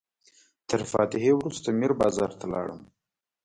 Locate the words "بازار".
2.01-2.31